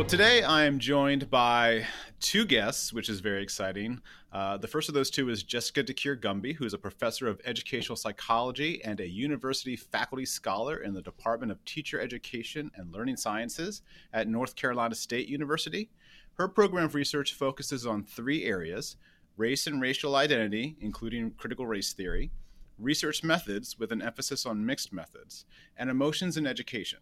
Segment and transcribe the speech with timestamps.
[0.00, 1.86] Well, today I am joined by
[2.20, 4.00] two guests, which is very exciting.
[4.32, 7.96] Uh, the first of those two is Jessica DeCuir-Gunby, who is a professor of educational
[7.96, 13.82] psychology and a university faculty scholar in the Department of Teacher Education and Learning Sciences
[14.14, 15.90] at North Carolina State University.
[16.38, 18.96] Her program of research focuses on three areas
[19.36, 22.30] race and racial identity, including critical race theory,
[22.78, 25.44] research methods with an emphasis on mixed methods,
[25.76, 27.00] and emotions in education.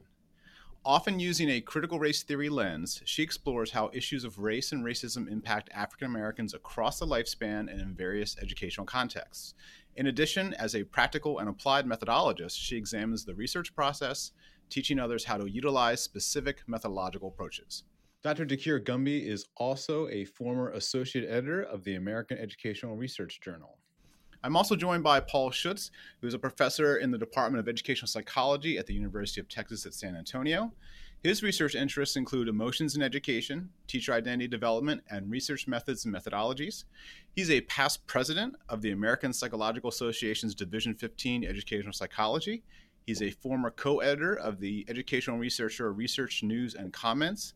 [0.84, 5.30] Often using a critical race theory lens, she explores how issues of race and racism
[5.30, 9.54] impact African Americans across the lifespan and in various educational contexts.
[9.96, 14.30] In addition, as a practical and applied methodologist, she examines the research process,
[14.70, 17.82] teaching others how to utilize specific methodological approaches.
[18.22, 18.46] Dr.
[18.46, 23.77] DeCuir-Gunby is also a former associate editor of the American Educational Research Journal.
[24.44, 28.06] I'm also joined by Paul Schutz, who is a professor in the Department of Educational
[28.06, 30.72] Psychology at the University of Texas at San Antonio.
[31.24, 36.84] His research interests include emotions in education, teacher identity development, and research methods and methodologies.
[37.34, 42.62] He's a past president of the American Psychological Association's Division 15 Educational Psychology.
[43.06, 47.54] He's a former co editor of the Educational Researcher Research News and Comments,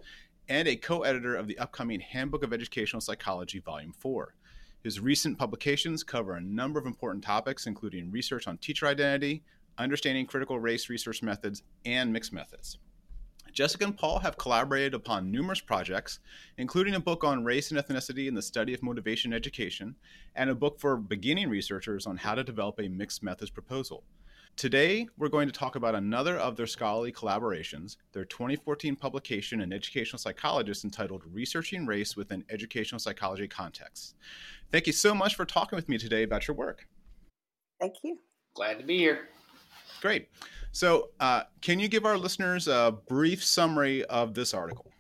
[0.49, 4.35] and a co editor of the upcoming Handbook of Educational Psychology, Volume 4.
[4.83, 9.45] His recent publications cover a number of important topics, including research on teacher identity,
[9.79, 12.79] understanding critical race research methods, and mixed methods.
[13.53, 16.19] Jessica and Paul have collaborated upon numerous projects,
[16.57, 19.95] including a book on race and ethnicity in the study of motivation education,
[20.35, 24.03] and a book for beginning researchers on how to develop a mixed methods proposal.
[24.57, 29.73] Today, we're going to talk about another of their scholarly collaborations, their 2014 publication in
[29.73, 34.15] Educational Psychologist entitled Researching Race Within Educational Psychology Contexts.
[34.71, 36.87] Thank you so much for talking with me today about your work.
[37.81, 38.19] Thank you.
[38.55, 39.31] Glad to be here.
[40.01, 40.29] Great.
[40.71, 44.93] So, uh, can you give our listeners a brief summary of this article?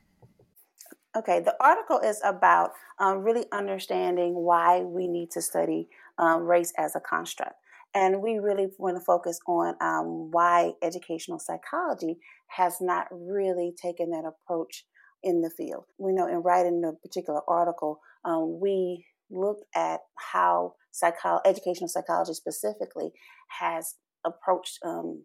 [1.15, 6.73] Okay, the article is about um, really understanding why we need to study um, race
[6.79, 7.55] as a construct.
[7.95, 12.17] And we really want to focus on um, why educational psychology
[12.49, 14.85] has not really taken that approach
[15.23, 15.85] in the field.
[15.99, 22.35] We know in writing a particular article, um, we looked at how psycho- educational psychology
[22.35, 23.13] specifically
[23.61, 25.25] has approached um,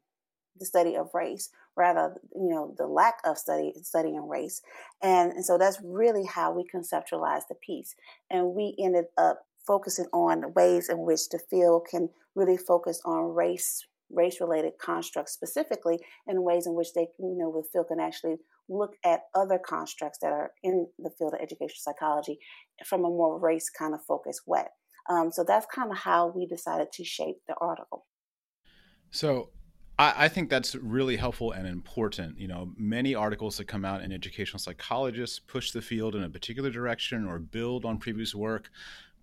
[0.59, 4.61] the study of race rather you know the lack of study studying race
[5.01, 7.95] and, and so that's really how we conceptualized the piece
[8.31, 13.35] and we ended up focusing on ways in which the field can really focus on
[13.35, 17.99] race race related constructs specifically and ways in which they you know the field can
[17.99, 18.37] actually
[18.69, 22.39] look at other constructs that are in the field of educational psychology
[22.85, 24.63] from a more race kind of focused way
[25.09, 28.05] um, so that's kind of how we decided to shape the article
[29.11, 29.49] so
[29.99, 32.39] I, I think that's really helpful and important.
[32.39, 36.29] You know, many articles that come out in educational psychologists push the field in a
[36.29, 38.69] particular direction or build on previous work.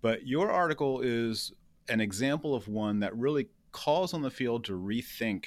[0.05, 1.51] But your article is
[1.89, 5.45] an example of one that really calls on the field to rethink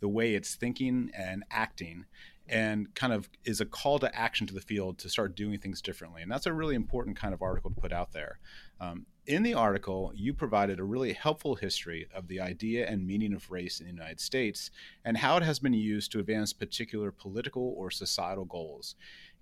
[0.00, 2.04] the way it's thinking and acting
[2.46, 5.80] and kind of is a call to action to the field to start doing things
[5.80, 6.20] differently.
[6.20, 8.40] And that's a really important kind of article to put out there.
[8.78, 13.32] Um, in the article, you provided a really helpful history of the idea and meaning
[13.32, 14.70] of race in the United States
[15.02, 18.96] and how it has been used to advance particular political or societal goals.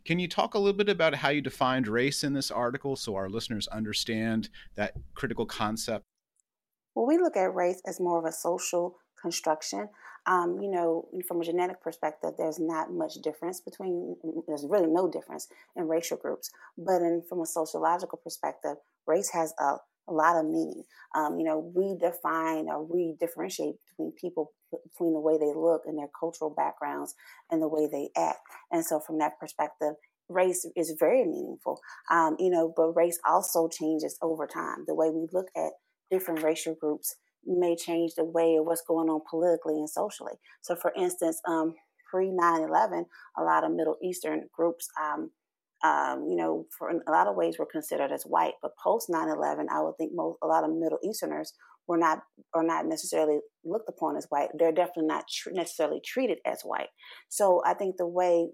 [0.04, 3.14] Can you talk a little bit about how you defined race in this article so
[3.14, 6.04] our listeners understand that critical concept?
[6.94, 9.88] Well, we look at race as more of a social construction.
[10.26, 15.08] Um, you know, from a genetic perspective, there's not much difference between, there's really no
[15.08, 16.50] difference in racial groups.
[16.76, 18.76] But in, from a sociological perspective,
[19.06, 19.76] race has a,
[20.08, 20.84] a lot of meaning.
[21.14, 25.82] Um, you know, we define or we differentiate between people, between the way they look
[25.86, 27.14] and their cultural backgrounds
[27.50, 28.40] and the way they act.
[28.70, 29.94] And so, from that perspective,
[30.28, 31.80] race is very meaningful.
[32.10, 34.84] Um, you know, but race also changes over time.
[34.86, 35.72] The way we look at
[36.10, 40.34] different racial groups may change the way of what's going on politically and socially.
[40.60, 41.74] So, for instance, um,
[42.10, 43.06] pre 9 11,
[43.38, 45.30] a lot of Middle Eastern groups, um,
[45.82, 48.54] um, you know, for in a lot of ways were considered as white.
[48.62, 51.52] But post 9 11, I would think most, a lot of Middle Easterners
[51.88, 52.20] were not
[52.54, 54.48] are not necessarily looked upon as white.
[54.58, 56.88] They're definitely not tr- necessarily treated as white.
[57.28, 58.48] So I think the way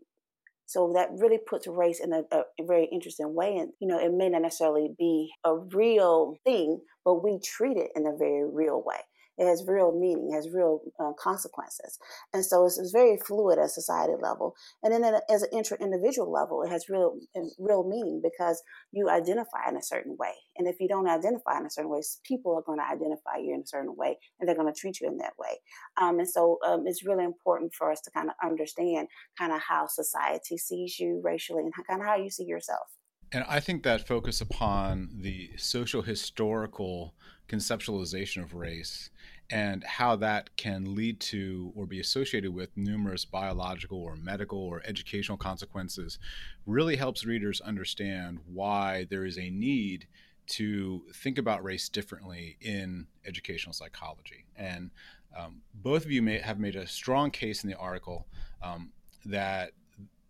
[0.69, 3.57] so that really puts race in a, a, very interesting way.
[3.57, 7.89] And, you know, it may not necessarily be a real thing, but we treat it
[7.97, 8.99] in a very real way.
[9.39, 11.99] It has real meaning, has real uh, consequences.
[12.33, 14.55] And so it's, it's, very fluid at society level.
[14.83, 17.17] And then a, as an intra-individual level, it has real,
[17.59, 18.63] real meaning because
[18.93, 20.33] you identify in a certain way.
[20.57, 23.55] And if you don't identify in a certain way, people are going to identify you
[23.55, 25.59] in a certain way and they're going to treat you in that way.
[26.01, 29.09] Um, and so um, it's really important for us to kind of understand
[29.39, 32.89] kind of how society sees you racially and kind of how you see yourself.
[33.31, 37.15] And I think that focus upon the social historical
[37.49, 39.11] conceptualization of race
[39.51, 44.83] and how that can lead to or be associated with numerous biological or medical or
[44.85, 46.19] educational consequences
[46.67, 50.07] really helps readers understand why there is a need
[50.47, 54.45] to think about race differently in educational psychology.
[54.57, 54.91] And
[55.37, 58.27] um, both of you may have made a strong case in the article
[58.63, 58.93] um,
[59.25, 59.73] that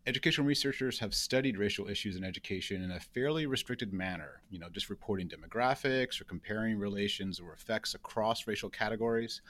[0.09, 4.71] educational researchers have studied racial issues in education in a fairly restricted manner, you know,
[4.71, 9.43] just reporting demographics or comparing relations or effects across racial categories.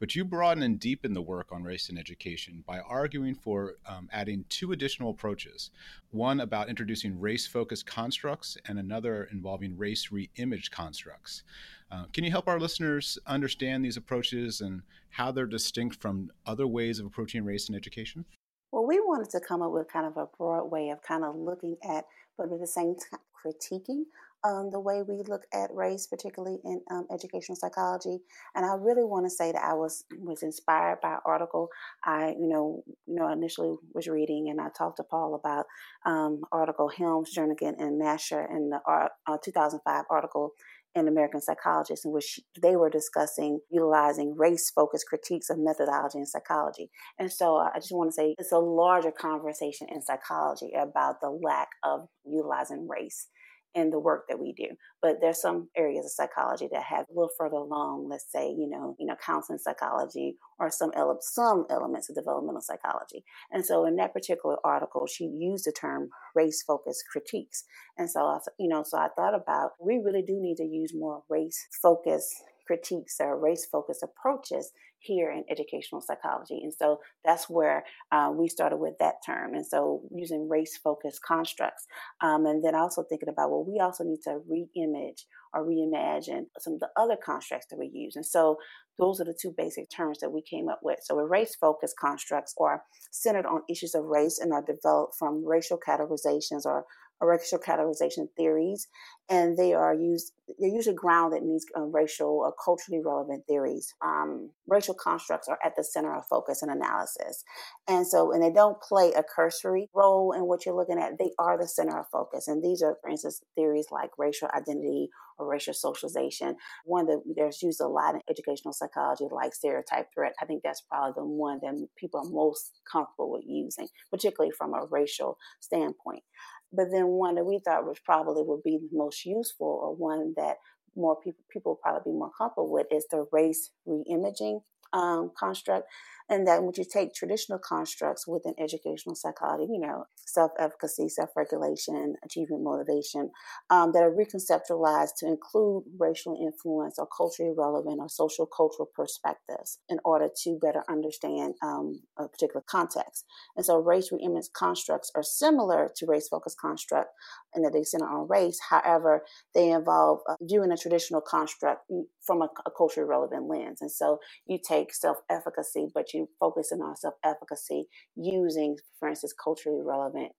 [0.00, 4.08] But you broaden and deepen the work on race in education by arguing for um,
[4.12, 5.70] adding two additional approaches
[6.10, 11.44] one about introducing race focused constructs, and another involving race re imaged constructs.
[11.92, 16.66] Uh, can you help our listeners understand these approaches and how they're distinct from other
[16.66, 18.24] ways of approaching race in education?
[18.72, 21.34] Well, we wanted to come up with kind of a broad way of kind of
[21.36, 22.04] looking at,
[22.38, 24.04] but at the same time critiquing
[24.44, 28.20] um, the way we look at race, particularly in um, educational psychology.
[28.54, 31.68] And I really want to say that I was was inspired by an article
[32.04, 35.66] I, you know, you know, initially was reading, and I talked to Paul about
[36.06, 40.52] um, article Helms, Jernigan, and Mascher in the uh, 2005 article
[40.94, 46.26] and American Psychologists, in which they were discussing utilizing race focused critiques of methodology in
[46.26, 46.90] psychology.
[47.18, 51.20] And so uh, I just want to say it's a larger conversation in psychology about
[51.20, 53.28] the lack of utilizing race
[53.74, 54.66] in the work that we do.
[55.00, 58.68] But there's some areas of psychology that have a little further along, let's say, you
[58.68, 63.24] know, you know, counseling psychology or some ele- some elements of developmental psychology.
[63.50, 67.64] And so in that particular article, she used the term race focused critiques.
[67.96, 70.92] And so I, you know, so I thought about we really do need to use
[70.94, 72.34] more race focused
[72.66, 74.70] critiques or race focused approaches
[75.00, 76.60] here in educational psychology.
[76.62, 79.54] And so that's where uh, we started with that term.
[79.54, 81.86] And so using race focused constructs.
[82.20, 86.44] Um, and then also thinking about, well, we also need to re image or reimagine
[86.58, 88.14] some of the other constructs that we use.
[88.16, 88.56] And so
[88.98, 90.98] those are the two basic terms that we came up with.
[91.02, 95.78] So race focused constructs are centered on issues of race and are developed from racial
[95.78, 96.84] categorizations or
[97.22, 98.88] racial categorization theories,
[99.30, 100.32] and they are used.
[100.58, 103.94] They're usually grounded in these uh, racial or culturally relevant theories.
[104.04, 107.44] Um, racial constructs are at the center of focus and analysis,
[107.88, 111.18] and so, and they don't play a cursory role in what you're looking at.
[111.18, 115.08] They are the center of focus, and these are, for instance, theories like racial identity
[115.38, 116.56] or racial socialization.
[116.84, 120.34] One that there's used a lot in educational psychology, like stereotype threat.
[120.42, 124.74] I think that's probably the one that people are most comfortable with using, particularly from
[124.74, 126.24] a racial standpoint.
[126.72, 130.34] But then one that we thought was probably would be the most useful, or one
[130.36, 130.56] that
[130.96, 134.62] more people people will probably be more comfortable with, is the race reimaging
[134.92, 135.86] um, construct
[136.30, 141.30] and that when you take traditional constructs within educational psychology, you know, self efficacy, self
[141.36, 143.30] regulation, achievement motivation,
[143.68, 149.80] um, that are reconceptualized to include racially influenced or culturally relevant or social cultural perspectives
[149.88, 153.24] in order to better understand um, a particular context.
[153.56, 157.10] And so, race reimage constructs are similar to race focused construct
[157.56, 158.60] in that they center on race.
[158.70, 161.90] However, they involve uh, viewing a traditional construct
[162.24, 163.78] from a, a culturally relevant lens.
[163.80, 167.86] And so, you take self efficacy, but you focusing on self efficacy
[168.16, 170.32] using, for instance, culturally relevant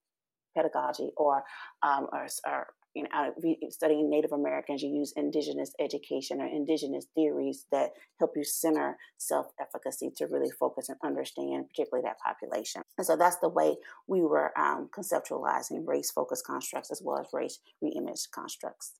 [0.56, 1.44] pedagogy or,
[1.84, 3.34] um, or, or you know,
[3.70, 9.48] studying Native Americans, you use indigenous education or indigenous theories that help you center self
[9.62, 12.82] efficacy to really focus and understand, particularly that population.
[12.98, 17.28] And so that's the way we were um, conceptualizing race focused constructs as well as
[17.34, 18.94] race reimaged constructs.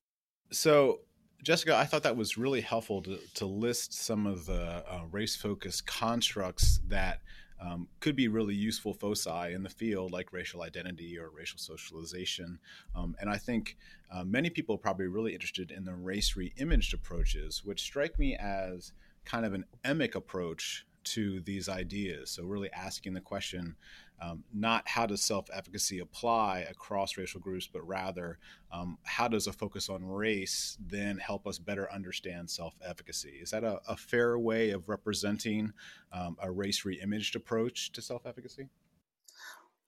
[0.50, 1.00] So,
[1.42, 5.34] Jessica, I thought that was really helpful to, to list some of the uh, race
[5.34, 7.20] focused constructs that
[7.60, 12.58] um, could be really useful foci in the field, like racial identity or racial socialization.
[12.94, 13.76] Um, and I think
[14.12, 18.18] uh, many people are probably really interested in the race re imaged approaches, which strike
[18.18, 18.92] me as
[19.24, 22.30] kind of an emic approach to these ideas.
[22.30, 23.76] So, really asking the question
[24.22, 28.38] um, not how does self efficacy apply across racial groups, but rather
[28.70, 33.38] um, how does a focus on race then help us better understand self efficacy?
[33.42, 35.72] Is that a, a, fair way of representing
[36.12, 38.68] um, a race re imaged approach to self efficacy?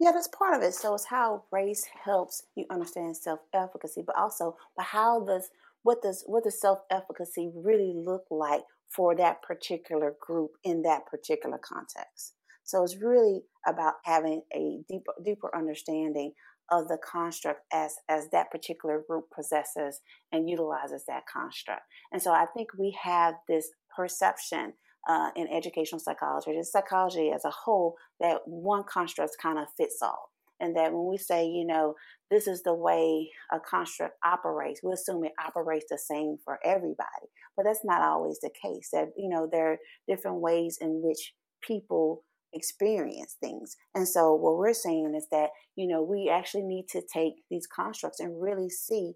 [0.00, 0.74] Yeah, that's part of it.
[0.74, 5.50] So it's how race helps you understand self efficacy, but also, but how does
[5.84, 11.06] what does what does self efficacy really look like for that particular group in that
[11.06, 12.34] particular context.
[12.64, 16.32] So it's really about having a deeper, deeper understanding
[16.70, 20.00] of the construct as as that particular group possesses
[20.32, 21.82] and utilizes that construct.
[22.10, 24.72] And so I think we have this perception
[25.08, 29.98] uh, in educational psychology, in psychology as a whole, that one construct kind of fits
[30.02, 30.30] all.
[30.60, 31.94] And that when we say, you know,
[32.30, 37.28] this is the way a construct operates, we assume it operates the same for everybody.
[37.56, 38.90] But that's not always the case.
[38.92, 43.76] That, you know, there are different ways in which people experience things.
[43.94, 47.66] And so what we're saying is that, you know, we actually need to take these
[47.66, 49.14] constructs and really see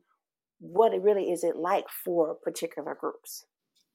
[0.61, 3.45] what it really is it like for particular groups.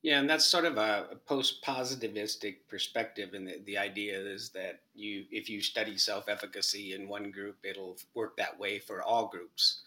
[0.04, 5.24] Yeah, and that's sort of a post-positivistic perspective, and the, the idea is that you,
[5.32, 9.80] if you study self-efficacy in one group, it'll work that way for all groups,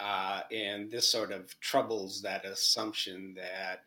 [0.00, 3.84] uh, and this sort of troubles that assumption that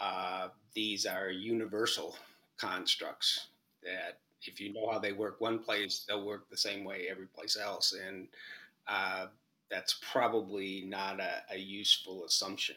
[0.00, 2.14] uh, these are universal
[2.56, 3.48] constructs.
[3.82, 7.26] That if you know how they work one place, they'll work the same way every
[7.26, 8.28] place else, and
[8.86, 9.26] uh,
[9.72, 12.76] that's probably not a, a useful assumption.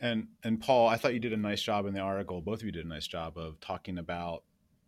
[0.00, 2.40] And and Paul, I thought you did a nice job in the article.
[2.40, 4.42] Both of you did a nice job of talking about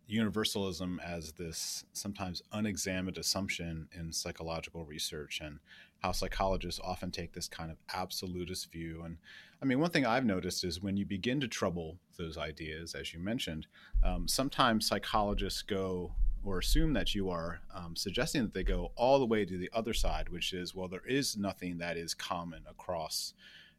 [0.07, 5.59] universalism as this sometimes unexamined assumption in psychological research and
[5.99, 9.01] how psychologists often take this kind of absolutist view.
[9.03, 9.17] And
[9.61, 13.13] I mean, one thing I've noticed is when you begin to trouble those ideas, as
[13.13, 13.67] you mentioned,
[14.03, 19.19] um, sometimes psychologists go or assume that you are um, suggesting that they go all
[19.19, 22.63] the way to the other side, which is, well, there is nothing that is common
[22.69, 23.33] across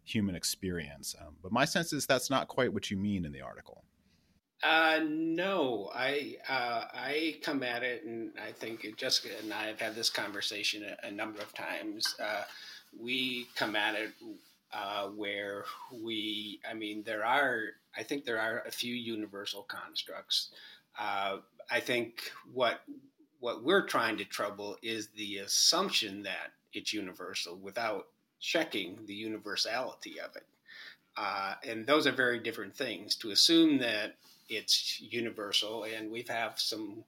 [0.08, 1.14] human experience.
[1.20, 3.84] Um, but my sense is that's not quite what you mean in the article.
[4.62, 9.80] Uh, no, I uh, I come at it, and I think Jessica and I have
[9.80, 12.16] had this conversation a, a number of times.
[12.20, 12.42] Uh,
[12.98, 14.10] we come at it
[14.72, 17.60] uh, where we, I mean, there are,
[17.96, 20.50] I think there are a few universal constructs.
[20.98, 21.38] Uh,
[21.70, 22.80] I think what
[23.40, 28.08] what we're trying to trouble is the assumption that it's universal without
[28.40, 30.46] checking the universality of it.
[31.16, 33.16] Uh, and those are very different things.
[33.16, 34.14] To assume that
[34.48, 37.04] it's universal, and we have some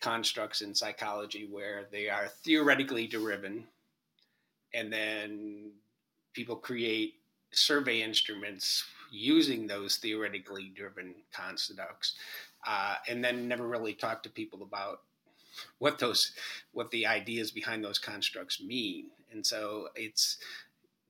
[0.00, 3.64] constructs in psychology where they are theoretically driven,
[4.74, 5.70] and then
[6.32, 7.14] people create
[7.52, 12.14] survey instruments using those theoretically driven constructs,
[12.66, 15.02] uh, and then never really talk to people about
[15.78, 16.32] what those
[16.72, 19.06] what the ideas behind those constructs mean.
[19.30, 20.38] And so it's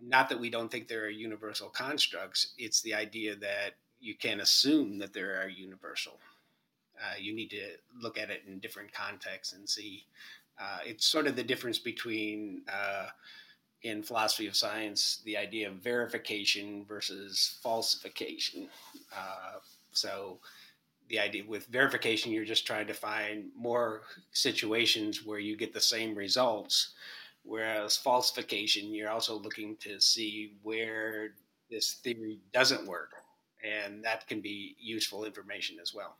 [0.02, 4.40] not that we don't think there are universal constructs, it's the idea that you can't
[4.40, 6.18] assume that there are universal.
[7.00, 7.62] Uh, you need to
[8.00, 10.04] look at it in different contexts and see.
[10.60, 13.06] Uh, it's sort of the difference between, uh,
[13.82, 18.68] in philosophy of science, the idea of verification versus falsification.
[19.16, 19.58] Uh,
[19.92, 20.38] so,
[21.08, 25.80] the idea with verification, you're just trying to find more situations where you get the
[25.80, 26.94] same results
[27.44, 31.34] Whereas falsification, you're also looking to see where
[31.70, 33.10] this theory doesn't work,
[33.64, 36.16] and that can be useful information as well.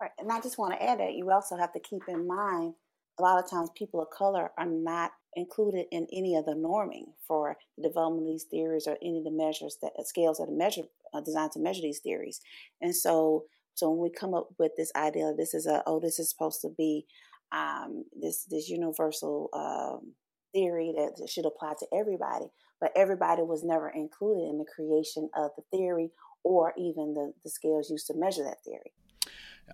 [0.00, 2.74] Right, and I just want to add that you also have to keep in mind
[3.18, 7.04] a lot of times people of color are not included in any of the norming
[7.28, 10.48] for the development of these theories or any of the measures that uh, scales that
[10.48, 10.82] are measure,
[11.12, 12.40] uh, designed to measure these theories.
[12.80, 13.44] And so,
[13.74, 16.62] so when we come up with this idea, this is a oh, this is supposed
[16.62, 17.06] to be
[17.52, 20.14] um, this this universal um,
[20.52, 22.46] theory that should apply to everybody,
[22.80, 26.10] but everybody was never included in the creation of the theory
[26.42, 28.92] or even the, the scales used to measure that theory.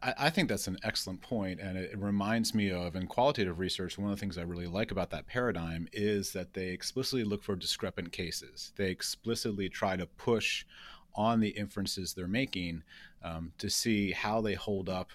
[0.03, 3.97] I, think that's an excellent point, and it, reminds me of in qualitative research.
[3.97, 7.43] One of the things I really like about that paradigm is that they explicitly look
[7.43, 8.73] for discrepant cases.
[8.77, 10.67] They explicitly try to push
[11.15, 12.83] on the inferences they're making
[13.23, 15.11] um, to see how they hold up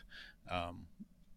[0.49, 0.87] um,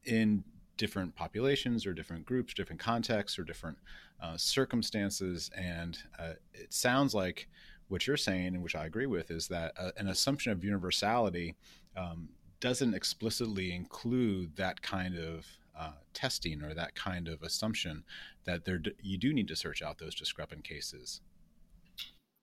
[0.05, 0.43] in
[0.77, 3.79] different populations or different groups, different contexts, or different
[4.25, 5.51] uh, circumstances.
[5.57, 7.49] And uh, it sounds like
[7.89, 11.57] what you're saying, and which I agree with, is that uh, an assumption of universality
[11.97, 15.47] um, doesn't explicitly include that kind of
[15.79, 18.05] uh, testing or that kind of assumption
[18.45, 21.21] that there you do need to search out those discrepant cases.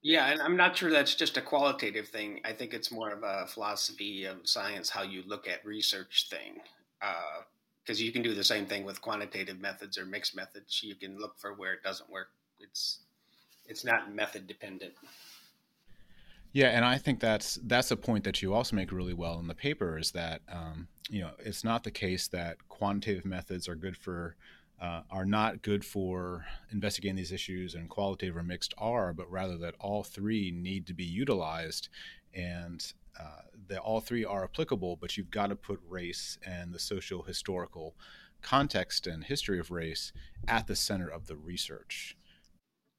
[0.04, 2.42] Yeah, and I'm not sure that's just a qualitative thing.
[2.44, 6.58] I think it's more of a philosophy of science, how you look at research thing.
[7.02, 7.42] Uh,
[7.84, 10.82] because you can do the same thing with quantitative methods or mixed methods.
[10.84, 12.30] You can look for where it doesn't work.
[12.60, 13.00] It's
[13.68, 14.94] it's not method dependent.
[16.54, 19.48] Yeah, and I think that's that's a point that you also make really well in
[19.48, 23.76] the paper is that um, you know it's not the case that quantitative methods are
[23.76, 24.36] good for
[24.82, 29.58] uh, are not good for investigating these issues and qualitative or mixed are, but rather
[29.58, 31.88] that all three need to be utilized
[32.34, 36.80] and uh, that all three are applicable, but you've got to put race and the
[36.80, 37.96] social historical
[38.42, 40.12] context and history of race
[40.48, 42.18] at the center of the research.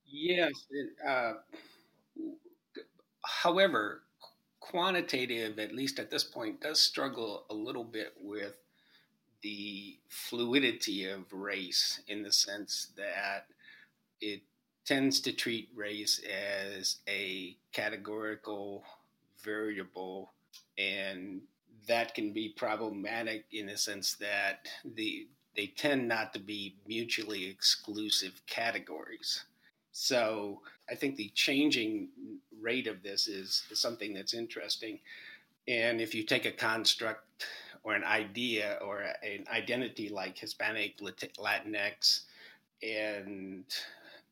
[0.06, 0.52] Yes.
[1.06, 1.34] Uh,
[3.24, 4.02] however,
[4.60, 8.54] quantitative, at least at this point, does struggle a little bit with
[9.42, 13.46] the fluidity of race in the sense that
[14.20, 14.42] it
[14.84, 18.84] tends to treat race as a categorical
[19.42, 20.32] variable
[20.78, 21.40] and
[21.86, 27.46] that can be problematic in the sense that the they tend not to be mutually
[27.46, 29.44] exclusive categories.
[29.92, 32.08] So I think the changing
[32.60, 34.98] rate of this is, is something that's interesting.
[35.68, 37.46] And if you take a construct
[37.82, 42.20] or an idea or an identity like Hispanic, Latinx,
[42.82, 43.64] and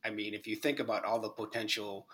[0.05, 2.07] I mean, if you think about all the potential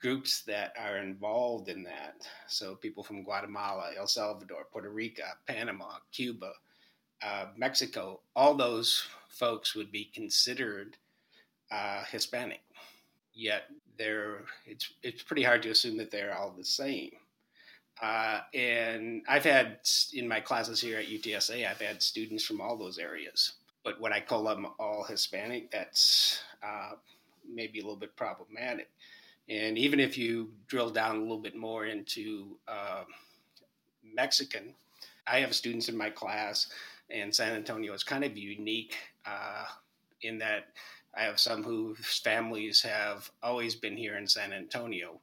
[0.00, 5.96] groups that are involved in that, so people from Guatemala, El Salvador, Puerto Rico, Panama,
[6.12, 6.52] Cuba,
[7.22, 10.96] uh, Mexico, all those folks would be considered
[11.70, 12.60] uh, Hispanic.
[13.34, 13.64] Yet
[13.96, 17.10] they're it's it's pretty hard to assume that they're all the same.
[18.00, 19.78] Uh, and I've had
[20.12, 23.54] in my classes here at UTSA, I've had students from all those areas.
[23.84, 26.92] But when I call them all Hispanic, that's uh,
[27.48, 28.88] maybe a little bit problematic.
[29.48, 33.04] And even if you drill down a little bit more into uh,
[34.14, 34.74] Mexican,
[35.26, 36.68] I have students in my class,
[37.10, 39.64] and San Antonio is kind of unique uh,
[40.22, 40.68] in that
[41.16, 45.20] I have some whose families have always been here in San Antonio.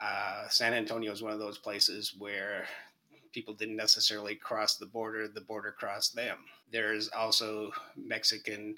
[0.00, 2.66] Uh, San Antonio is one of those places where
[3.32, 6.38] people didn't necessarily cross the border, the border crossed them.
[6.72, 8.76] There's also Mexican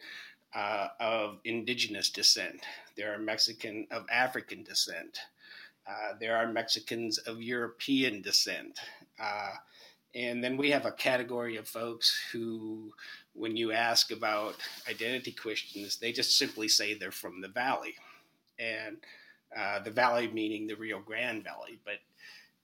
[0.55, 2.61] uh, of indigenous descent,
[2.97, 5.21] there are Mexican of African descent,
[5.87, 8.79] uh, there are Mexicans of European descent.
[9.21, 9.53] Uh,
[10.15, 12.93] and then we have a category of folks who,
[13.33, 14.57] when you ask about
[14.89, 17.95] identity questions, they just simply say they're from the valley.
[18.59, 18.99] And
[19.57, 21.79] uh, the valley meaning the Rio Grande Valley.
[21.85, 21.99] But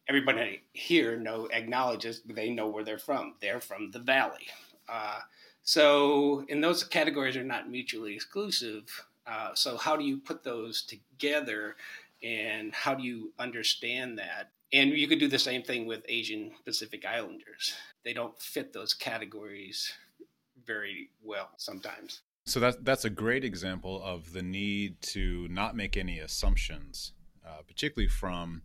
[0.09, 3.34] everybody here know acknowledges they know where they're from.
[3.41, 4.47] They're from the valley.
[5.67, 9.05] So, and those categories are not mutually exclusive.
[9.26, 11.75] Uh, so, how do you put those together,
[12.23, 14.50] and how do you understand that?
[14.73, 17.75] And you could do the same thing with Asian Pacific Islanders.
[18.05, 19.93] They don't fit those categories
[20.65, 22.23] very well sometimes.
[22.45, 27.13] So that that's a great example of the need to not make any assumptions,
[27.45, 28.63] uh, particularly from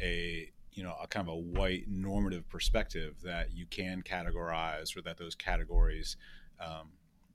[0.00, 5.02] a you know a kind of a white normative perspective that you can categorize or
[5.02, 6.16] that those categories
[6.60, 6.90] um,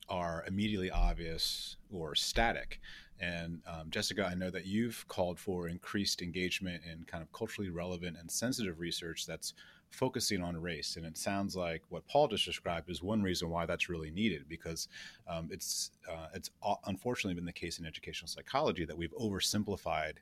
[0.10, 2.80] are immediately obvious or static.
[3.20, 7.70] And um, Jessica, I know that you've called for increased engagement in kind of culturally
[7.70, 9.54] relevant and sensitive research that's
[9.92, 10.96] focusing on race.
[10.96, 14.46] And it sounds like what Paul just described is one reason why that's really needed
[14.50, 14.88] because
[15.28, 16.50] um, it's uh, it's
[16.88, 20.14] unfortunately been the case in educational psychology that we've oversimplified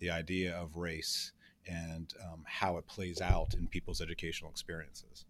[0.00, 1.32] the idea of race
[1.66, 5.26] and um, how it plays out in people's educational experiences.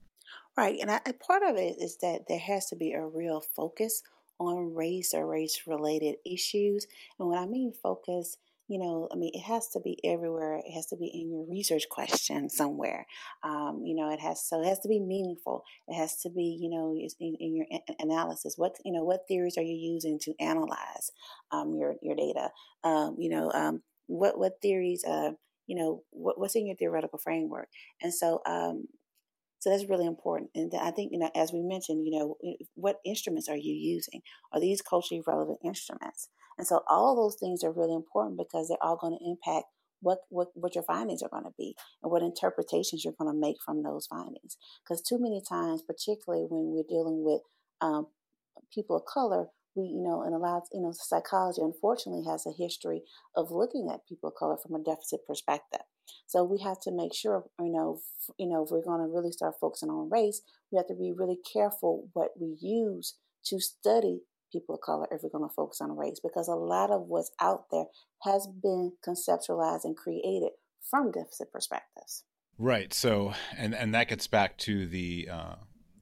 [0.59, 0.91] Right, and
[1.21, 4.03] part of it is that there has to be a real focus
[4.41, 6.85] on race or race related issues.
[7.17, 10.57] And when I mean focus, you know, I mean, it has to be everywhere.
[10.57, 13.07] It has to be in your research question somewhere.
[13.45, 15.63] Um, you know, it has so it has to be meaningful.
[15.87, 17.67] It has to be, you know, in, in your
[18.01, 18.55] analysis.
[18.59, 21.13] What you know, what theories are you using to analyze
[21.53, 22.51] um, your your data?
[22.83, 25.05] Um, you know, um, what what theories?
[25.05, 25.35] Uh,
[25.69, 27.69] you know, what, what's in your theoretical framework?
[28.03, 28.89] And so, um,
[29.59, 30.51] so that's really important.
[30.55, 32.37] And I think, you know, as we mentioned, you know,
[32.75, 34.23] what instruments are you using?
[34.53, 36.29] Are these culturally relevant instruments?
[36.59, 39.67] And so all those things are really important because they're all going to impact
[40.01, 43.39] what, what, what your findings are going to be and what interpretations you're going to
[43.39, 44.57] make from those findings.
[44.83, 47.43] Because too many times, particularly when we're dealing with
[47.81, 48.07] um,
[48.73, 52.53] people of color, we, you know, and a lot, you know, psychology unfortunately has a
[52.57, 53.03] history
[53.37, 55.83] of looking at people of color from a deficit perspective.
[56.27, 58.01] So we have to make sure, you know,
[58.39, 61.13] you know, if we're going to really start focusing on race, we have to be
[61.17, 63.15] really careful what we use
[63.47, 64.21] to study
[64.53, 67.31] people of color if we're going to focus on race, because a lot of what's
[67.41, 67.85] out there
[68.23, 70.51] has been conceptualized and created
[70.91, 72.25] from deficit perspectives.
[72.59, 72.93] Right.
[72.93, 75.55] So, and and that gets back to the uh,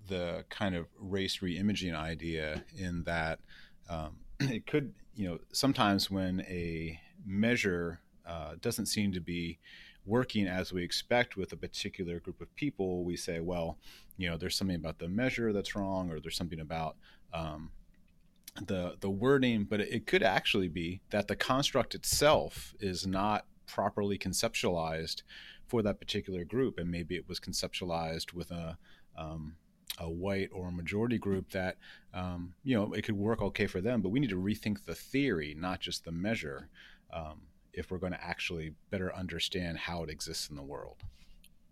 [0.08, 3.40] the kind of race reimaging idea in that
[3.88, 9.58] um, it could, you know, sometimes when a measure uh, doesn't seem to be
[10.06, 13.78] working as we expect with a particular group of people, we say, well,
[14.16, 16.96] you know, there's something about the measure that's wrong, or there's something about
[17.34, 17.70] um,
[18.66, 19.64] the the wording.
[19.64, 25.22] But it could actually be that the construct itself is not properly conceptualized
[25.66, 28.78] for that particular group, and maybe it was conceptualized with a
[29.16, 29.56] um,
[29.98, 31.76] a white or a majority group that
[32.14, 34.94] um, you know it could work okay for them, but we need to rethink the
[34.94, 36.68] theory, not just the measure,
[37.12, 37.42] um,
[37.76, 40.96] if we're going to actually better understand how it exists in the world.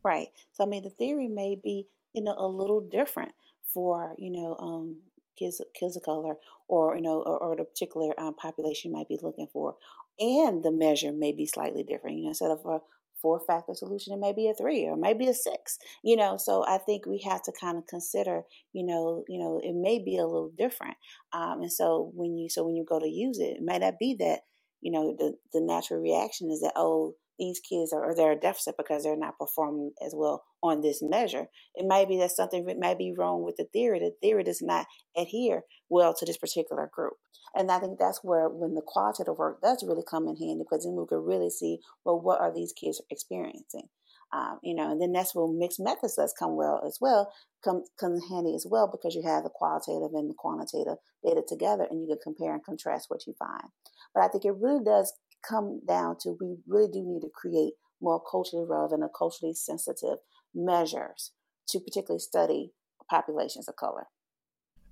[0.05, 0.29] Right.
[0.53, 3.33] So I mean, the theory may be you know a little different
[3.73, 4.97] for you know um,
[5.39, 6.37] kids kids of color
[6.69, 9.77] or you know or, or the particular um, population you might be looking for
[10.19, 12.79] and the measure may be slightly different you know instead of a
[13.21, 16.65] four factor solution it may be a three or maybe a six you know so
[16.69, 20.19] i think we have to kind of consider you know you know it may be
[20.19, 20.97] a little different
[21.33, 23.99] um, and so when you so when you go to use it it might not
[23.99, 24.41] be that
[24.85, 28.37] you know the the natural reaction is that oh these kids are or they're a
[28.37, 31.47] deficit because they're not performing as well on this measure.
[31.75, 33.99] It might be that something might be wrong with the theory.
[33.99, 37.15] The theory does not adhere well to this particular group.
[37.55, 40.85] And I think that's where when the qualitative work does really come in handy because
[40.85, 43.89] then we can really see, well, what are these kids experiencing?
[44.35, 47.33] Um, you know, and then that's where mixed methods does come well as well,
[47.65, 51.87] come comes handy as well because you have the qualitative and the quantitative data together
[51.89, 53.71] and you can compare and contrast what you find.
[54.13, 55.13] But I think it really does
[55.49, 60.19] come down to we really do need to create more culturally relevant and culturally sensitive
[60.53, 61.31] measures
[61.69, 62.73] to particularly study
[63.09, 64.07] populations of color.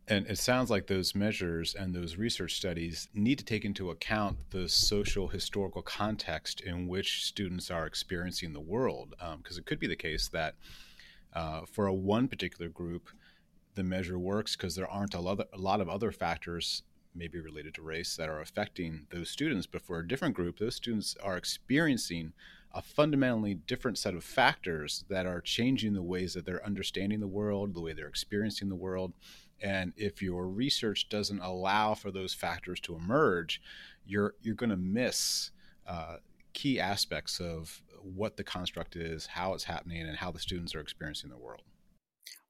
[0.08, 4.38] And it sounds like those measures and those research studies need to take into account
[4.50, 9.14] the social historical context in which students are experiencing the world.
[9.38, 10.54] Because um, it could be the case that
[11.34, 13.08] uh, for a one particular group,
[13.74, 16.82] the measure works because there aren't a lot, a lot of other factors
[17.14, 19.66] maybe related to race that are affecting those students.
[19.66, 22.32] But for a different group, those students are experiencing
[22.74, 27.26] a fundamentally different set of factors that are changing the ways that they're understanding the
[27.26, 29.12] world, the way they're experiencing the world.
[29.62, 33.60] And if your research doesn't allow for those factors to emerge,
[34.04, 35.50] you're you're going to miss
[35.86, 36.16] uh,
[36.52, 40.80] key aspects of what the construct is, how it's happening, and how the students are
[40.80, 41.62] experiencing the world.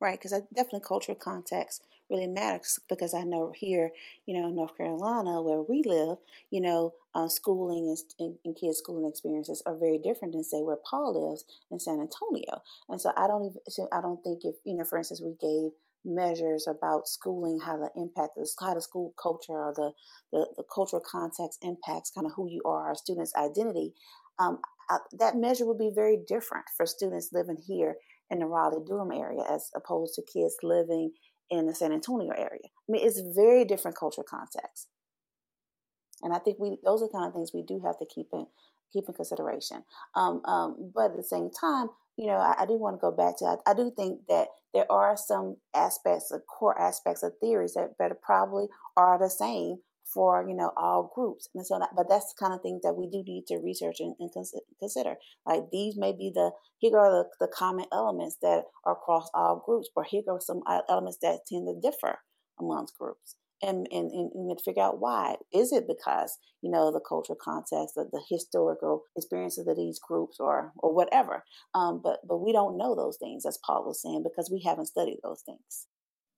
[0.01, 3.91] Right, because definitely cultural context really matters because I know here,
[4.27, 6.19] you know, in North Carolina where we live,
[6.51, 10.79] you know, uh, schooling and, and, kids' schooling experiences are very different than say where
[10.89, 12.63] Paul lives in San Antonio.
[12.89, 15.35] And so I don't even, so I don't think if you know, for instance, we
[15.41, 15.71] gave
[16.05, 19.93] measures about schooling, how the impact how the school culture or the,
[20.33, 23.93] the, the cultural context impacts kind of who you are, our students' identity.
[24.39, 24.59] Um,
[24.91, 27.97] I, that measure would be very different for students living here
[28.31, 31.13] in the Raleigh Durham area as opposed to kids living
[31.51, 32.65] in the San Antonio area.
[32.65, 34.89] I mean, it's very different cultural context.
[36.23, 38.47] And I think we those are kind of things we do have to keep in
[38.93, 39.85] keep in consideration.
[40.15, 43.11] Um, um, but at the same time, you know, I, I do want to go
[43.11, 47.33] back to I, I, do think that there are some aspects, of core aspects of
[47.41, 49.79] theories that, that probably are the same
[50.13, 51.49] for you know all groups.
[51.55, 53.97] And so that, but that's the kind of things that we do need to research
[54.01, 54.31] and, and
[54.79, 55.17] consider.
[55.47, 59.63] Like these may be the here are the, the common elements that are across all
[59.65, 62.19] groups but here are some uh, elements that tend to differ
[62.59, 65.37] amongst groups and, and, and, and figure out why.
[65.53, 70.39] Is it because, you know, the cultural context, the, the historical experiences of these groups
[70.41, 71.45] or or whatever.
[71.75, 74.87] Um, but but we don't know those things, as Paul was saying, because we haven't
[74.87, 75.87] studied those things.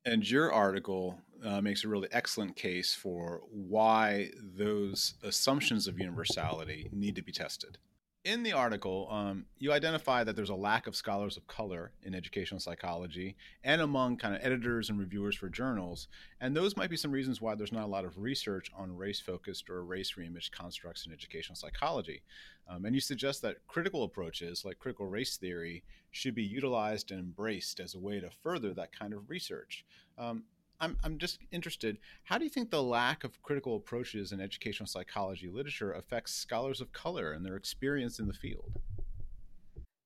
[0.06, 6.90] And your article uh, makes a really excellent case for why those assumptions of universality
[6.92, 7.78] need to be tested.
[8.24, 12.14] In the article, um, you identify that there's a lack of scholars of color in
[12.14, 16.08] educational psychology and among kind of editors and reviewers for journals.
[16.40, 19.20] And those might be some reasons why there's not a lot of research on race
[19.20, 22.22] focused or race reimaged constructs in educational psychology.
[22.66, 27.20] Um, and you suggest that critical approaches like critical race theory should be utilized and
[27.20, 29.84] embraced as a way to further that kind of research.
[30.16, 30.44] Um,
[30.80, 31.98] I'm, I'm just interested.
[32.24, 36.80] How do you think the lack of critical approaches in educational psychology literature affects scholars
[36.80, 38.72] of color and their experience in the field?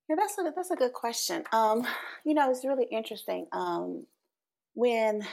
[0.07, 1.43] Yeah, that's a that's a good question.
[1.51, 1.85] Um,
[2.25, 3.45] you know, it's really interesting.
[3.51, 4.07] Um,
[4.73, 5.23] when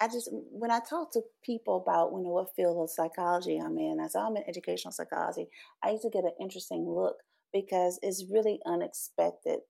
[0.00, 3.76] I just when I talk to people about you know what field of psychology I'm
[3.78, 5.48] in, as I'm in educational psychology,
[5.82, 7.16] I used to get an interesting look
[7.52, 9.60] because it's really unexpected.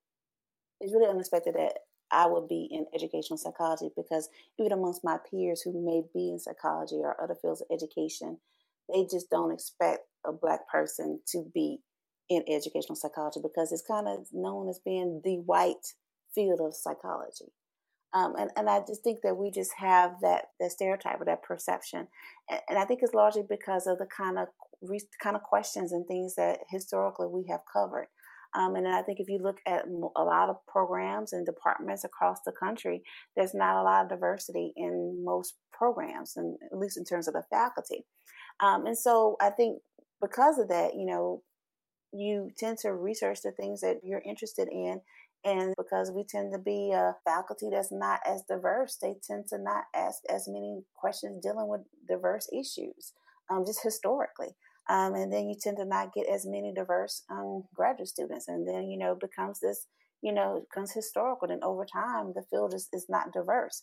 [0.80, 1.78] It's really unexpected that
[2.12, 6.38] I would be in educational psychology because even amongst my peers who may be in
[6.38, 8.38] psychology or other fields of education,
[8.92, 11.78] they just don't expect a black person to be
[12.28, 15.94] in educational psychology because it's kind of known as being the white
[16.34, 17.52] field of psychology.
[18.12, 21.42] Um, and, and I just think that we just have that, that stereotype or that
[21.42, 22.08] perception.
[22.50, 24.48] And, and I think it's largely because of the kind of
[25.22, 28.06] kind of questions and things that historically we have covered.
[28.54, 32.38] Um, and I think if you look at a lot of programs and departments across
[32.44, 33.02] the country,
[33.36, 37.34] there's not a lot of diversity in most programs, and at least in terms of
[37.34, 38.04] the faculty.
[38.60, 39.80] Um, and so I think
[40.20, 41.42] because of that, you know,
[42.12, 45.00] you tend to research the things that you're interested in.
[45.44, 49.58] And because we tend to be a faculty that's not as diverse, they tend to
[49.58, 53.12] not ask as many questions dealing with diverse issues,
[53.50, 54.48] um, just historically.
[54.90, 58.48] Um, and then you tend to not get as many diverse um, graduate students.
[58.48, 59.86] And then, you know, becomes this,
[60.20, 61.48] you know, becomes historical.
[61.48, 63.82] And over time, the field is, is not diverse.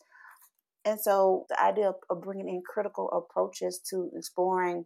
[0.84, 4.86] And so the idea of, of bringing in critical approaches to exploring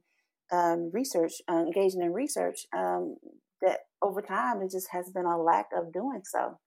[0.51, 3.15] um, research, uh, engaging in research, um,
[3.63, 6.59] that over time it just has been a lack of doing so.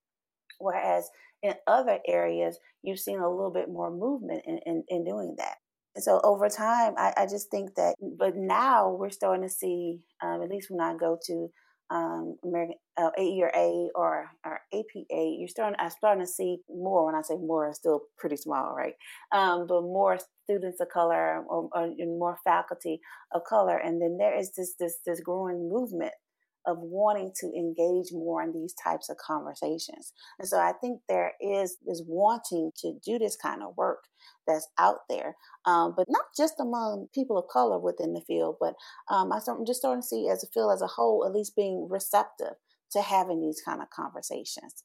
[0.58, 1.08] Whereas
[1.42, 5.56] in other areas, you've seen a little bit more movement in, in, in doing that.
[5.98, 10.42] So over time, I, I, just think that, but now we're starting to see, um,
[10.42, 11.48] at least when I go to
[11.90, 15.76] um, American uh, AERA or, or APA, you're starting.
[15.78, 17.06] I'm starting to see more.
[17.06, 18.94] When I say more, it's still pretty small, right?
[19.32, 23.00] Um, but more students of color or, or, more faculty
[23.32, 26.12] of color, and then there is this this this growing movement
[26.66, 30.12] of wanting to engage more in these types of conversations.
[30.38, 34.04] And so I think there is this wanting to do this kind of work
[34.46, 38.74] that's out there, um, but not just among people of color within the field, but
[39.10, 41.56] um, I am just starting to see as a field as a whole, at least
[41.56, 42.54] being receptive
[42.92, 44.84] to having these kind of conversations.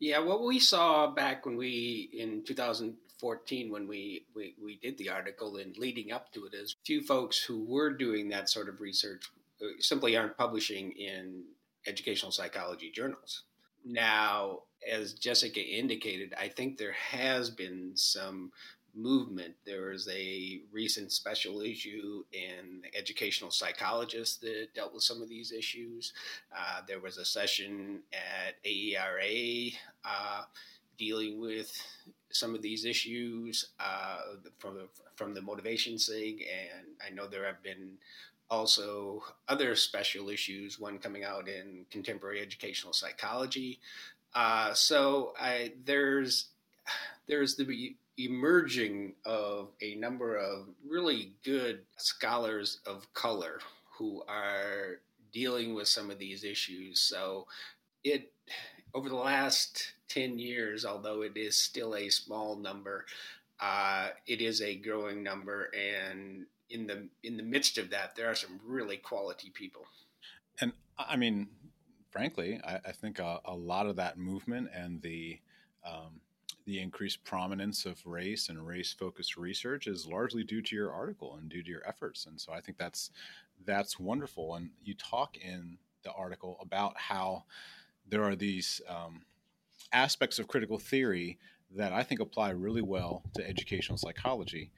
[0.00, 5.08] Yeah, what we saw back when we in 2014 when we, we we did the
[5.08, 8.80] article and leading up to it is few folks who were doing that sort of
[8.80, 9.24] research
[9.80, 11.44] simply aren't publishing in
[11.86, 13.42] educational psychology journals.
[13.84, 18.52] Now, as Jessica indicated, I think there has been some
[18.94, 19.54] movement.
[19.64, 25.52] There was a recent special issue in Educational Psychologist that dealt with some of these
[25.52, 26.12] issues.
[26.56, 29.72] Uh, there was a session at AERA
[30.04, 30.42] uh,
[30.98, 31.72] dealing with
[32.30, 34.18] some of these issues uh,
[34.58, 37.98] from from the motivation sig, and I know there have been
[38.50, 43.78] also other special issues, one coming out in contemporary educational psychology.
[44.34, 46.48] Uh, so I, there's
[47.26, 53.60] there's the emerging of a number of really good scholars of color
[53.98, 55.00] who are
[55.32, 57.00] dealing with some of these issues.
[57.00, 57.46] So
[58.02, 58.32] it
[58.94, 63.04] over the last 10 years, although it is still a small number,
[63.60, 68.30] uh, it is a growing number and in the in the midst of that, there
[68.30, 69.86] are some really quality people.
[70.60, 71.48] And I mean,
[72.10, 75.38] frankly, I, I think a, a, lot of that movement and the
[75.86, 76.20] um,
[76.66, 81.36] the increased prominence of race and race focused research is largely due to your article
[81.36, 82.26] and due to your efforts.
[82.26, 83.10] And so I think that's
[83.64, 84.54] that's wonderful.
[84.54, 87.44] And you talk in the article about how
[88.06, 89.22] there are these um,
[89.92, 91.38] aspects of critical theory
[91.76, 94.70] that I think apply really well to educational psychology.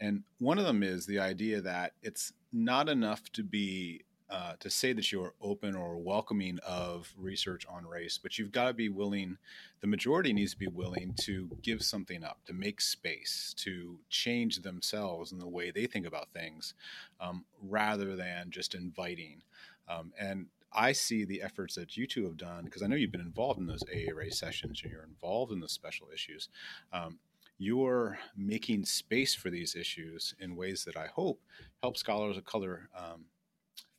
[0.00, 4.68] And one of them is the idea that it's not enough to be uh, to
[4.68, 8.90] say that you're open or welcoming of research on race, but you've got to be
[8.90, 9.38] willing,
[9.80, 14.60] the majority needs to be willing to give something up, to make space, to change
[14.60, 16.74] themselves in the way they think about things,
[17.22, 19.40] um, rather than just inviting.
[19.88, 23.10] Um, and I see the efforts that you two have done because I know you've
[23.10, 26.50] been involved in those AERA sessions and you're involved in the special issues.
[26.92, 27.18] Um,
[27.58, 31.40] you're making space for these issues in ways that I hope
[31.82, 33.24] help scholars of color um,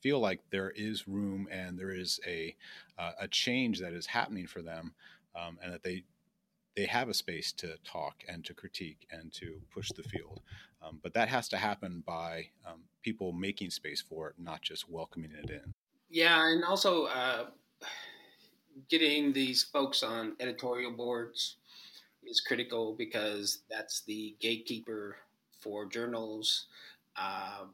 [0.00, 2.56] feel like there is room and there is a
[2.98, 4.94] uh, a change that is happening for them,
[5.34, 6.04] um, and that they
[6.76, 10.40] they have a space to talk and to critique and to push the field.
[10.82, 14.88] Um, but that has to happen by um, people making space for it, not just
[14.88, 15.74] welcoming it in.
[16.08, 17.46] Yeah, and also uh,
[18.88, 21.56] getting these folks on editorial boards
[22.26, 25.16] is critical because that's the gatekeeper
[25.58, 26.66] for journals.
[27.16, 27.64] Uh,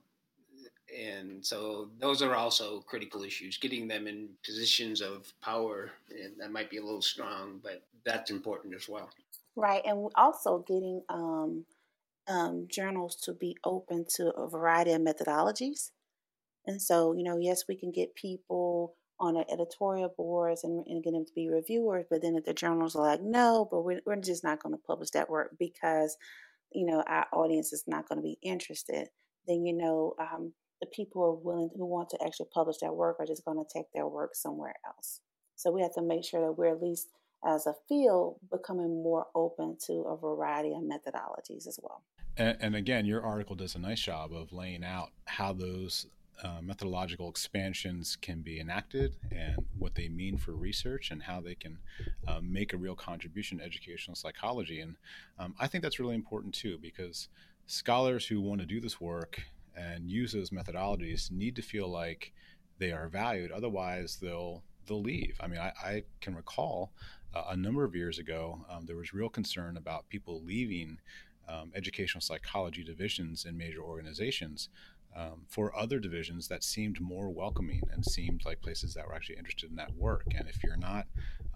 [0.97, 3.59] and so those are also critical issues.
[3.59, 8.31] Getting them in positions of power, and that might be a little strong, but that's
[8.31, 9.11] important as well.
[9.57, 11.65] Right, and also getting um,
[12.29, 15.91] um, journals to be open to a variety of methodologies.
[16.67, 21.03] And so, you know, yes, we can get people on the editorial boards and, and
[21.03, 22.05] get them to be reviewers.
[22.11, 24.81] But then if the journals are like, no, but we're, we're just not going to
[24.87, 26.17] publish that work because,
[26.73, 29.09] you know, our audience is not going to be interested,
[29.47, 32.93] then, you know, um, the people who are willing, who want to actually publish their
[32.93, 35.21] work are just going to take their work somewhere else.
[35.55, 37.09] So we have to make sure that we're at least
[37.47, 42.03] as a field becoming more open to a variety of methodologies as well.
[42.37, 46.07] And, and again, your article does a nice job of laying out how those
[46.43, 51.55] uh, methodological expansions can be enacted and what they mean for research and how they
[51.55, 51.79] can
[52.29, 54.81] uh, make a real contribution to educational psychology.
[54.81, 54.97] And
[55.39, 57.29] um, I think that's really important too, because
[57.67, 59.41] scholars who want to do this work
[59.77, 62.33] and use those methodologies need to feel like
[62.79, 63.53] they are valued.
[63.53, 65.37] Otherwise, they'll they'll leave.
[65.41, 66.93] I mean, I, I can recall
[67.35, 70.99] uh, a number of years ago, um, there was real concern about people leaving
[71.49, 74.69] um, educational psychology divisions in major organizations
[75.17, 79.39] um, for other divisions that seemed more welcoming and seemed like places that were actually
[79.39, 80.25] interested in that work.
[80.37, 81.07] And if you're not,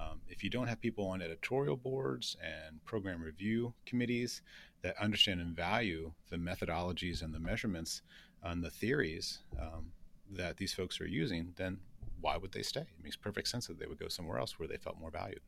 [0.01, 4.41] um, if you don't have people on editorial boards and program review committees
[4.83, 8.01] that understand and value the methodologies and the measurements
[8.43, 9.93] and the theories um,
[10.33, 11.79] that these folks are using, then
[12.23, 12.81] why would they stay?
[12.81, 15.41] It makes perfect sense that they would go somewhere else where they felt more valued.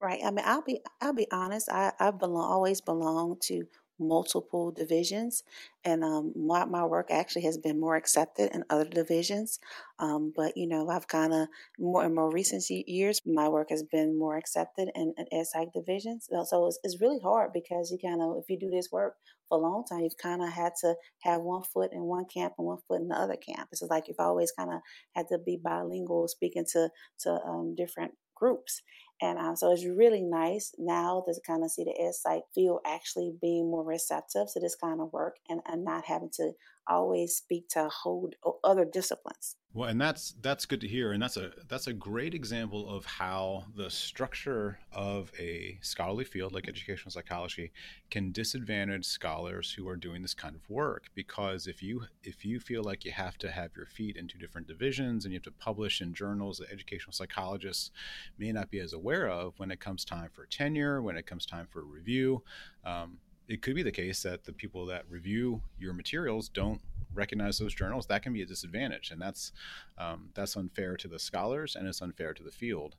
[0.00, 0.20] Right.
[0.24, 1.68] I mean, I'll be I'll be honest.
[1.70, 3.66] I I belong always belong to
[3.98, 5.42] multiple divisions,
[5.84, 9.58] and um, my my work actually has been more accepted in other divisions.
[9.98, 13.82] Um, but you know, I've kind of more in more recent years, my work has
[13.82, 16.28] been more accepted in, in divisions.
[16.44, 19.14] So it's, it's really hard because you kind of if you do this work
[19.48, 22.54] for a long time, you've kind of had to have one foot in one camp
[22.58, 23.68] and one foot in the other camp.
[23.72, 24.80] It's like you've always kind of
[25.14, 28.82] had to be bilingual, speaking to to um, different groups.
[29.20, 32.80] And um, so it's really nice now to kind of see the ed psych field
[32.86, 36.52] actually being more receptive to this kind of work and, and not having to
[36.88, 38.30] always speak to whole
[38.64, 39.56] other disciplines.
[39.74, 43.04] Well, and that's that's good to hear, and that's a that's a great example of
[43.04, 47.70] how the structure of a scholarly field like educational psychology
[48.10, 51.10] can disadvantage scholars who are doing this kind of work.
[51.14, 54.38] Because if you if you feel like you have to have your feet in two
[54.38, 57.90] different divisions and you have to publish in journals that educational psychologists
[58.38, 61.44] may not be as aware of when it comes time for tenure, when it comes
[61.44, 62.42] time for review.
[62.84, 66.80] Um, it could be the case that the people that review your materials don't
[67.14, 68.06] recognize those journals.
[68.06, 69.52] That can be a disadvantage, and that's
[69.96, 72.96] um, that's unfair to the scholars and it's unfair to the field.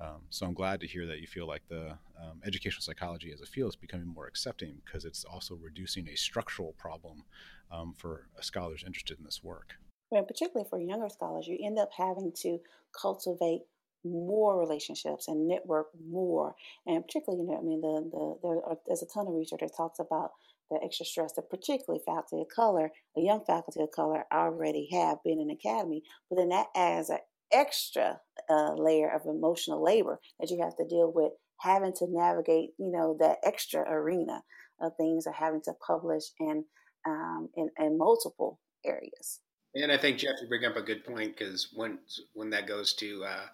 [0.00, 3.40] Um, so I'm glad to hear that you feel like the um, educational psychology as
[3.40, 7.24] a field is becoming more accepting because it's also reducing a structural problem
[7.70, 9.74] um, for scholars interested in this work.
[10.10, 12.58] And particularly for younger scholars, you end up having to
[13.00, 13.62] cultivate
[14.04, 16.54] more relationships and network more.
[16.86, 19.60] And particularly, you know, I mean, the, the there are, there's a ton of research
[19.60, 20.30] that talks about
[20.70, 25.18] the extra stress that particularly faculty of color, the young faculty of color already have
[25.24, 27.18] been in academy, but then that adds an
[27.52, 32.70] extra uh, layer of emotional labor that you have to deal with having to navigate,
[32.78, 34.42] you know, that extra arena
[34.80, 36.64] of things or having to publish in,
[37.06, 39.40] um, in, in multiple areas.
[39.74, 41.98] And I think Jeff, you bring up a good point because when
[42.34, 43.46] when that goes to uh,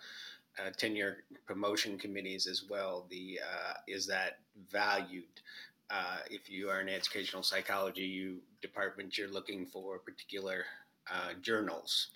[0.58, 3.06] uh, tenure promotion committees as well.
[3.10, 4.38] The uh, is that
[4.70, 5.24] valued?
[5.90, 10.64] Uh, if you are an educational psychology you, department, you're looking for particular
[11.10, 12.08] uh, journals,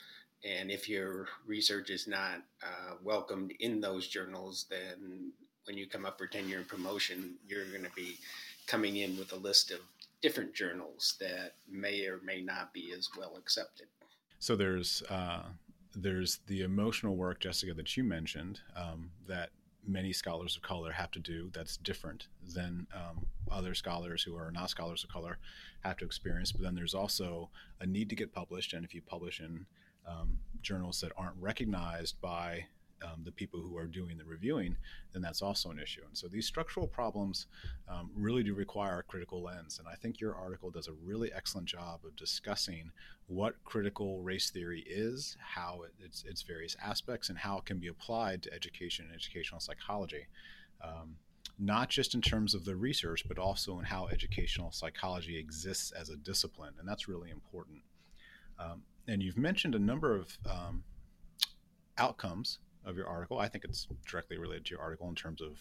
[0.45, 5.33] and if your research is not uh, welcomed in those journals, then
[5.65, 8.19] when you come up for tenure and promotion, you're going to be
[8.67, 9.79] coming in with a list of
[10.21, 13.87] different journals that may or may not be as well accepted.
[14.39, 15.43] So there's uh,
[15.95, 19.51] there's the emotional work, Jessica, that you mentioned um, that
[19.87, 24.51] many scholars of color have to do that's different than um, other scholars who are
[24.53, 25.39] not scholars of color
[25.81, 26.53] have to experience.
[26.53, 27.51] But then there's also
[27.81, 28.73] a need to get published.
[28.73, 29.67] And if you publish in
[30.07, 32.67] um, journals that aren't recognized by
[33.05, 34.77] um, the people who are doing the reviewing,
[35.13, 36.03] then that's also an issue.
[36.07, 37.47] And so these structural problems
[37.89, 39.79] um, really do require a critical lens.
[39.79, 42.91] And I think your article does a really excellent job of discussing
[43.27, 47.79] what critical race theory is, how it, its, its various aspects, and how it can
[47.79, 50.27] be applied to education and educational psychology.
[50.83, 51.17] Um,
[51.59, 56.09] not just in terms of the research, but also in how educational psychology exists as
[56.09, 56.75] a discipline.
[56.79, 57.83] And that's really important.
[58.59, 60.85] Um, and you've mentioned a number of um,
[61.99, 63.39] outcomes of your article.
[63.39, 65.57] I think it's directly related to your article in terms of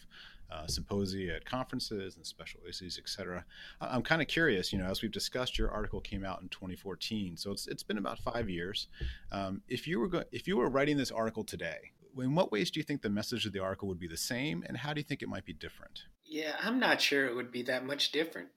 [0.52, 3.46] uh, symposia at conferences and special issues, etc.
[3.80, 4.74] I'm kind of curious.
[4.74, 7.98] You know, as we've discussed, your article came out in 2014, so it's it's been
[7.98, 8.88] about five years.
[9.32, 12.72] Um, if you were go- if you were writing this article today, in what ways
[12.72, 15.00] do you think the message of the article would be the same, and how do
[15.00, 16.04] you think it might be different?
[16.26, 18.50] Yeah, I'm not sure it would be that much different.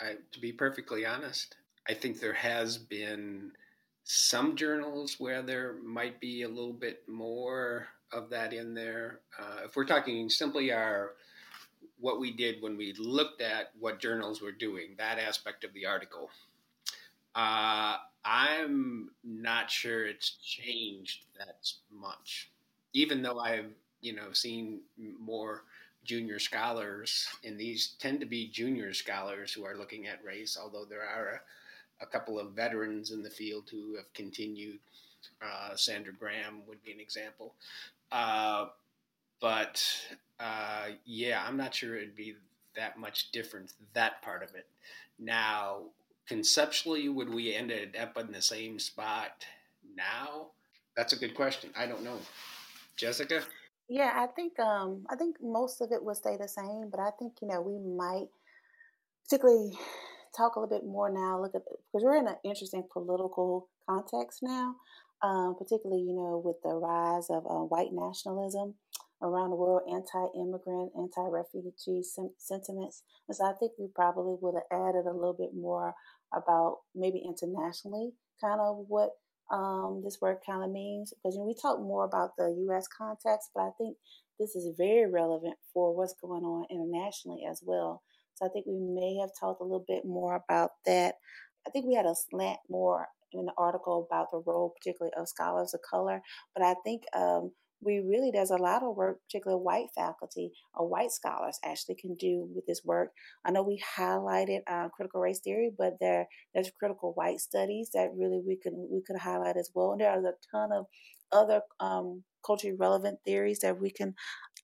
[0.00, 1.56] I, to be perfectly honest,
[1.88, 3.52] I think there has been
[4.10, 9.20] some journals where there might be a little bit more of that in there.
[9.38, 11.12] Uh, if we're talking simply our
[12.00, 15.84] what we did when we looked at what journals were doing, that aspect of the
[15.84, 16.30] article,
[17.34, 22.50] uh, I'm not sure it's changed that much.
[22.94, 24.80] Even though I've you know seen
[25.20, 25.64] more
[26.04, 30.86] junior scholars, and these tend to be junior scholars who are looking at race, although
[30.86, 31.40] there are a
[32.06, 34.78] couple of veterans in the field who have continued.
[35.42, 37.54] Uh, Sandra Graham would be an example.
[38.12, 38.66] Uh,
[39.40, 39.84] but
[40.40, 42.36] uh, yeah, I'm not sure it'd be
[42.76, 44.66] that much different, that part of it.
[45.18, 45.82] Now,
[46.26, 49.44] conceptually, would we end up in the same spot
[49.96, 50.48] now?
[50.96, 51.70] That's a good question.
[51.76, 52.18] I don't know.
[52.96, 53.42] Jessica?
[53.88, 57.10] Yeah, I think um, I think most of it will stay the same, but I
[57.18, 58.28] think you know we might
[59.24, 59.78] particularly
[60.36, 61.40] talk a little bit more now.
[61.40, 64.76] Look at because we're in an interesting political context now,
[65.22, 68.74] um, particularly you know with the rise of uh, white nationalism
[69.22, 73.02] around the world, anti-immigrant, anti-refugee sen- sentiments.
[73.28, 75.94] And so I think we probably would have added a little bit more
[76.32, 79.10] about maybe internationally, kind of what
[79.50, 81.12] um, this word kind of means.
[81.12, 82.86] Because you know, we talk more about the U.S.
[82.86, 83.96] context, but I think
[84.38, 88.02] this is very relevant for what's going on internationally as well.
[88.38, 91.16] So I think we may have talked a little bit more about that.
[91.66, 95.28] I think we had a slant more in the article about the role, particularly of
[95.28, 96.22] scholars of color,
[96.54, 100.88] but I think um, we really there's a lot of work particularly white faculty or
[100.88, 103.10] white scholars actually can do with this work
[103.44, 108.10] i know we highlighted uh, critical race theory but there there's critical white studies that
[108.16, 110.86] really we could we could highlight as well and there are a ton of
[111.30, 114.14] other um, culturally relevant theories that we can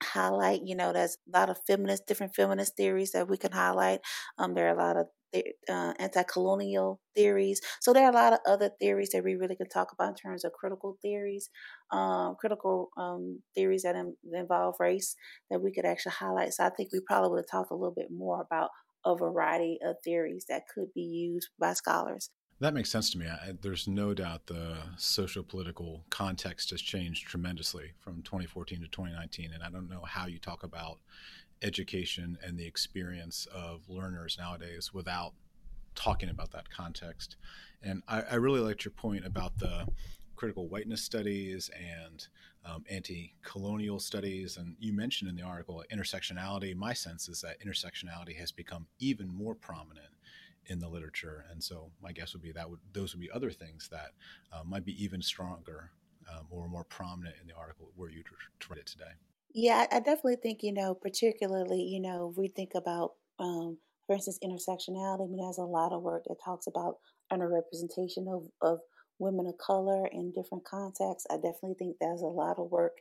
[0.03, 4.01] highlight you know there's a lot of feminist different feminist theories that we can highlight
[4.39, 5.07] um, there are a lot of
[5.69, 7.61] uh, anti-colonial theories.
[7.81, 10.15] So there are a lot of other theories that we really can talk about in
[10.15, 11.51] terms of critical theories,
[11.91, 15.17] um, critical um, theories that in, involve race
[15.51, 16.53] that we could actually highlight.
[16.53, 18.71] So I think we probably would have talked a little bit more about
[19.05, 22.31] a variety of theories that could be used by scholars.
[22.61, 23.27] That makes sense to me.
[23.27, 29.51] I, there's no doubt the socio political context has changed tremendously from 2014 to 2019.
[29.53, 30.99] And I don't know how you talk about
[31.63, 35.33] education and the experience of learners nowadays without
[35.95, 37.37] talking about that context.
[37.83, 39.87] And I, I really liked your point about the
[40.37, 42.27] critical whiteness studies and
[42.65, 48.37] um, anti-colonial studies and you mentioned in the article intersectionality my sense is that intersectionality
[48.37, 50.09] has become even more prominent
[50.67, 53.51] in the literature and so my guess would be that would those would be other
[53.51, 54.11] things that
[54.53, 55.91] uh, might be even stronger
[56.33, 58.23] um, or more prominent in the article where you
[58.69, 59.13] read it today
[59.55, 64.17] yeah, I definitely think, you know, particularly, you know, if we think about, um, for
[64.17, 66.97] instance, intersectionality, I mean, there's a lot of work that talks about
[67.33, 68.81] underrepresentation of, of
[69.21, 71.29] women of color in different contexts.
[71.31, 72.97] I definitely think there's a lot of work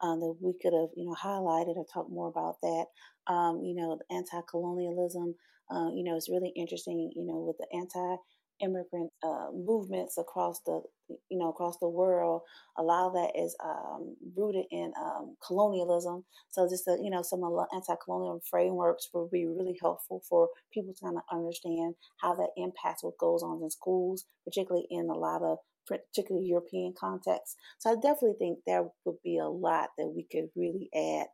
[0.00, 2.86] um, that we could have, you know, highlighted or talked more about that.
[3.26, 5.34] Um, you know, anti-colonialism,
[5.70, 8.16] uh, you know, it's really interesting, you know, with the anti
[8.60, 10.82] immigrant uh, movements across the
[11.30, 12.42] you know across the world
[12.76, 16.24] a lot of that is um, rooted in um, colonialism.
[16.50, 20.48] So just the, you know some of the anti-colonial frameworks will be really helpful for
[20.72, 25.08] people to kind of understand how that impacts what goes on in schools particularly in
[25.08, 27.56] a lot of particularly european contexts.
[27.78, 31.26] So i definitely think there would be a lot that we could really add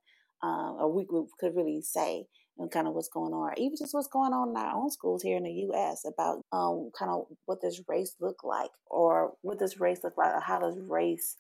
[0.43, 1.07] um, or we
[1.41, 2.27] could really say
[2.59, 5.23] and kind of what's going on, even just what's going on in our own schools
[5.23, 6.05] here in the U.S.
[6.07, 10.33] about um, kind of what does race look like, or what does race look like,
[10.33, 11.37] or how does race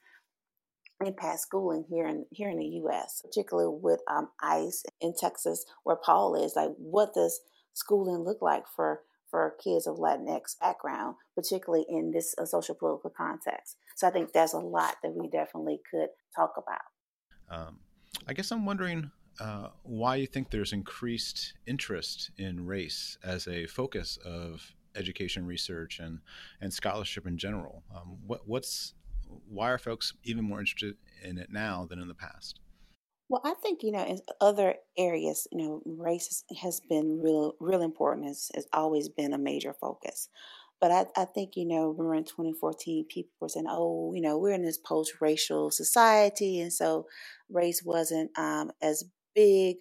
[1.04, 5.96] impact schooling here in here in the U.S., particularly with um, ICE in Texas, where
[5.96, 6.54] Paul is.
[6.56, 7.40] Like, what does
[7.74, 13.10] schooling look like for for kids of Latinx background, particularly in this uh, social political
[13.10, 13.76] context?
[13.96, 16.80] So I think there's a lot that we definitely could talk about.
[17.50, 17.78] Um,
[18.26, 19.10] I guess I'm wondering
[19.40, 25.98] uh, why you think there's increased interest in race as a focus of education research
[25.98, 26.20] and,
[26.60, 27.82] and scholarship in general.
[27.94, 28.94] Um, what, what's
[29.48, 32.60] why are folks even more interested in it now than in the past?
[33.28, 37.82] Well, I think you know in other areas, you know, race has been real, real
[37.82, 38.26] important.
[38.26, 40.28] Has has always been a major focus.
[40.80, 44.36] But I, I think, you know, remember in 2014, people were saying, oh, you know,
[44.36, 46.60] we're in this post racial society.
[46.60, 47.06] And so
[47.48, 49.04] race wasn't um, as
[49.34, 49.76] big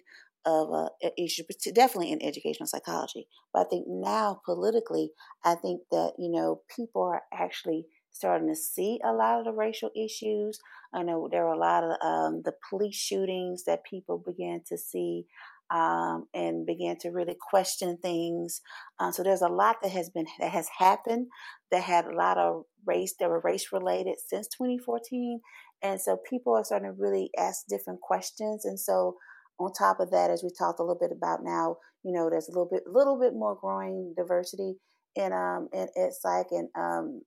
[0.46, 1.42] of a, issue,
[1.74, 3.26] definitely in educational psychology.
[3.52, 5.10] But I think now politically,
[5.44, 9.52] I think that you know people are actually starting to see a lot of the
[9.52, 10.60] racial issues.
[10.94, 14.78] I know there are a lot of um, the police shootings that people began to
[14.78, 15.26] see
[15.70, 18.60] um, and began to really question things.
[19.00, 21.26] Uh, so there's a lot that has been that has happened
[21.70, 25.40] that had a lot of race that were race related since 2014,
[25.82, 29.16] and so people are starting to really ask different questions, and so
[29.58, 32.48] on top of that, as we talked a little bit about now, you know, there's
[32.48, 34.74] a little bit, little bit more growing diversity
[35.16, 37.22] in um in ed psych and um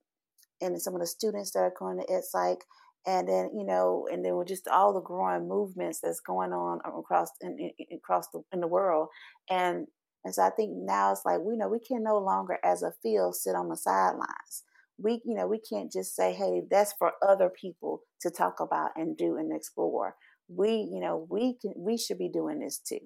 [0.61, 2.63] and some of the students that are going to ed psych,
[3.05, 6.79] and then you know, and then with just all the growing movements that's going on
[6.85, 9.07] across in, in, across the in the world,
[9.49, 9.87] and
[10.25, 12.93] and so I think now it's like we know we can no longer as a
[13.01, 14.63] field sit on the sidelines.
[14.99, 18.91] We you know we can't just say hey that's for other people to talk about
[18.95, 20.15] and do and explore
[20.47, 22.99] we you know we can we should be doing this too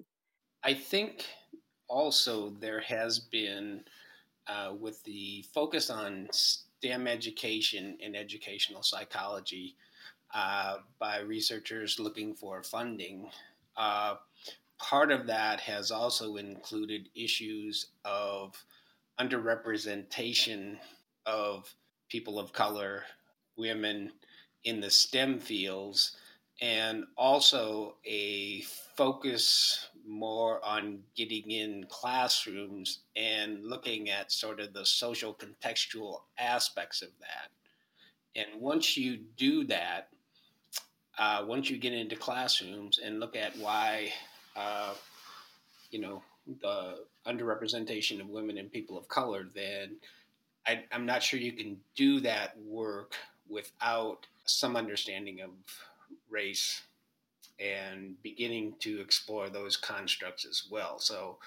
[0.62, 1.26] i think
[1.88, 3.82] also there has been
[4.46, 9.76] uh, with the focus on STEM education and educational psychology
[10.34, 13.30] uh, by researchers looking for funding.
[13.76, 14.14] Uh,
[14.78, 18.56] part of that has also included issues of
[19.20, 20.76] underrepresentation
[21.26, 21.72] of
[22.08, 23.04] people of color,
[23.56, 24.10] women
[24.64, 26.16] in the STEM fields,
[26.62, 28.60] and also a
[28.96, 37.02] focus more on getting in classrooms and looking at sort of the social contextual aspects
[37.02, 37.50] of that.
[38.36, 40.08] And once you do that,
[41.18, 44.12] uh, once you get into classrooms and look at why,
[44.56, 44.94] uh,
[45.90, 46.22] you know,
[46.60, 49.96] the underrepresentation of women and people of color, then
[50.66, 53.16] I, I'm not sure you can do that work
[53.48, 55.50] without some understanding of
[56.32, 56.82] race
[57.60, 60.98] and beginning to explore those constructs as well.
[60.98, 61.38] So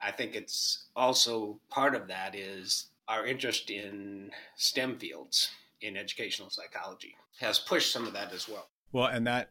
[0.00, 6.50] I think it's also part of that is our interest in STEM fields in educational
[6.50, 8.68] psychology has pushed some of that as well.
[8.92, 9.50] Well, and that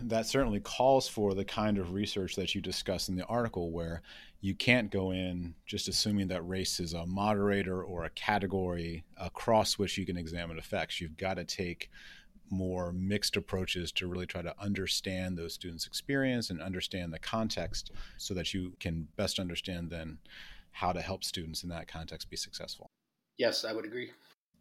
[0.00, 4.02] that certainly calls for the kind of research that you discuss in the article where
[4.40, 9.78] you can't go in just assuming that race is a moderator or a category across
[9.78, 11.00] which you can examine effects.
[11.00, 11.90] You've got to take
[12.50, 17.92] more mixed approaches to really try to understand those students' experience and understand the context
[18.16, 20.18] so that you can best understand then
[20.72, 22.86] how to help students in that context be successful.
[23.36, 24.10] Yes, I would agree.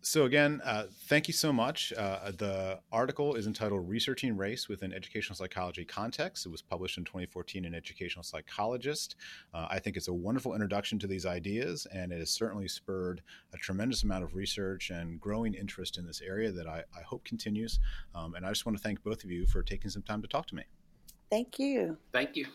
[0.07, 1.91] So, again, uh, thank you so much.
[1.91, 6.45] Uh, the article is entitled Researching Race Within Educational Psychology Context.
[6.45, 9.17] It was published in 2014 in Educational Psychologist.
[9.53, 13.21] Uh, I think it's a wonderful introduction to these ideas, and it has certainly spurred
[13.53, 17.25] a tremendous amount of research and growing interest in this area that I, I hope
[17.25, 17.81] continues.
[18.15, 20.27] Um, and I just want to thank both of you for taking some time to
[20.29, 20.63] talk to me.
[21.29, 21.97] Thank you.
[22.13, 22.45] Thank you.